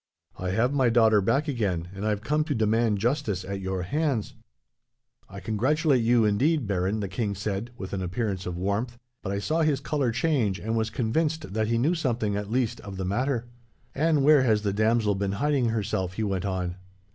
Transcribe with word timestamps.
I 0.39 0.49
have 0.49 0.73
my 0.73 0.89
daughter 0.89 1.21
back 1.21 1.47
again, 1.47 1.89
and 1.93 2.03
I 2.07 2.09
have 2.09 2.21
come 2.23 2.43
to 2.45 2.55
demand 2.55 2.97
justice 2.97 3.45
at 3.45 3.61
your 3.61 3.83
hands.' 3.83 4.33
"'I 5.29 5.41
congratulate 5.41 6.03
you, 6.03 6.25
indeed, 6.25 6.65
Baron,' 6.65 7.01
the 7.01 7.07
king 7.07 7.35
said, 7.35 7.69
with 7.77 7.93
an 7.93 8.01
appearance 8.01 8.47
of 8.47 8.57
warmth, 8.57 8.97
but 9.21 9.31
I 9.31 9.37
saw 9.37 9.61
his 9.61 9.79
colour 9.79 10.11
change, 10.11 10.57
and 10.57 10.75
was 10.75 10.89
convinced 10.89 11.53
that 11.53 11.67
he 11.67 11.77
knew 11.77 11.93
something, 11.93 12.35
at 12.35 12.49
least, 12.49 12.81
of 12.81 12.97
the 12.97 13.05
matter. 13.05 13.45
"'And 13.93 14.23
where 14.23 14.41
has 14.41 14.63
the 14.63 14.73
damsel 14.73 15.13
been 15.13 15.33
hiding 15.33 15.69
herself?' 15.69 16.13
he 16.13 16.23
went 16.23 16.45
on. 16.45 16.77